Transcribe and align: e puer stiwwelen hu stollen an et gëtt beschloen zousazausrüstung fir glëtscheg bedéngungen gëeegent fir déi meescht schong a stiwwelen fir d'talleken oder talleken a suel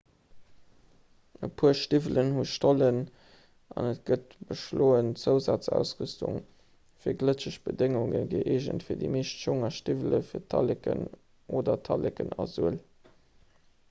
e 1.47 1.49
puer 1.61 1.75
stiwwelen 1.79 2.31
hu 2.37 2.45
stollen 2.51 2.95
an 3.81 3.89
et 3.89 3.99
gëtt 4.11 4.33
beschloen 4.53 5.11
zousazausrüstung 5.25 6.41
fir 7.05 7.17
glëtscheg 7.25 7.59
bedéngungen 7.69 8.27
gëeegent 8.33 8.87
fir 8.89 8.99
déi 9.05 9.13
meescht 9.19 9.45
schong 9.47 9.63
a 9.71 9.73
stiwwelen 9.79 10.27
fir 10.33 10.47
d'talleken 10.49 11.07
oder 11.61 11.81
talleken 11.93 12.37
a 12.47 12.53
suel 12.59 12.85